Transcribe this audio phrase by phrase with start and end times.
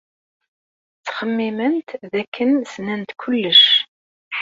[0.97, 3.63] Ttxemmiment dakken ssnent kullec.